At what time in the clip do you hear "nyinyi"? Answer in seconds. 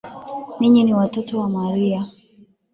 0.59-0.83